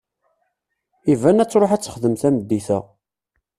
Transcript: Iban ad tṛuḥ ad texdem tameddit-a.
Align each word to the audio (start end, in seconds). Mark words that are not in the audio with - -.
Iban 1.13 1.41
ad 1.43 1.49
tṛuḥ 1.49 1.71
ad 1.73 1.81
texdem 1.81 2.13
tameddit-a. 2.21 2.79